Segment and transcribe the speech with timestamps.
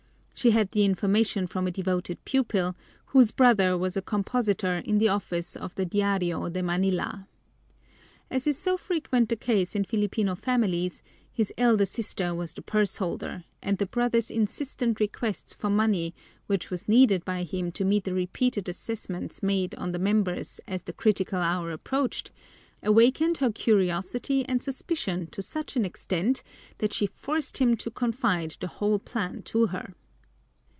[0.33, 5.07] She had the information from a devoted pupil, whose brother was a compositor in the
[5.07, 7.27] office of the Diario de Manila.
[8.31, 11.03] As is so frequently the case in Filipino families,
[11.37, 16.15] this elder sister was the purse holder, and the brother's insistent requests for money,
[16.47, 20.81] which was needed by him to meet the repeated assessments made on the members as
[20.81, 22.31] the critical hour approached,
[22.81, 26.41] awakened her curiosity and suspicion to such an extent
[26.79, 29.93] that she forced him to confide the whole plan to her.